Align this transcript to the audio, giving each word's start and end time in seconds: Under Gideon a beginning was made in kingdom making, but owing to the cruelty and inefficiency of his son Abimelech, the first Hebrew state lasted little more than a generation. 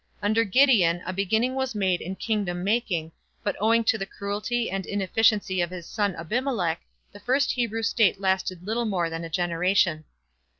Under 0.23 0.43
Gideon 0.45 1.03
a 1.05 1.13
beginning 1.13 1.53
was 1.53 1.75
made 1.75 2.01
in 2.01 2.15
kingdom 2.15 2.63
making, 2.63 3.11
but 3.43 3.55
owing 3.59 3.83
to 3.83 3.99
the 3.99 4.07
cruelty 4.07 4.67
and 4.67 4.83
inefficiency 4.83 5.61
of 5.61 5.69
his 5.69 5.85
son 5.85 6.15
Abimelech, 6.15 6.81
the 7.11 7.19
first 7.19 7.51
Hebrew 7.51 7.83
state 7.83 8.19
lasted 8.19 8.65
little 8.65 8.85
more 8.85 9.11
than 9.11 9.23
a 9.23 9.29
generation. 9.29 10.05